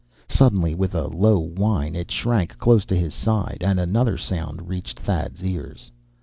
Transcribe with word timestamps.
Suddenly, 0.27 0.73
with 0.73 0.95
a 0.95 1.05
low 1.05 1.37
whine, 1.37 1.93
it 1.95 2.09
shrank 2.09 2.57
close 2.57 2.85
to 2.85 2.95
his 2.97 3.13
side. 3.13 3.59
And 3.61 3.79
another 3.79 4.17
sound 4.17 4.67
reached 4.67 4.97
Thad's 4.99 5.43
ears. 5.45 5.91